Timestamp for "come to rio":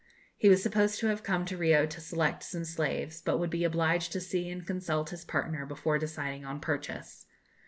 1.21-1.85